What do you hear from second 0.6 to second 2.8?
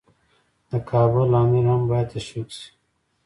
د کابل امیر هم باید تشویق شي.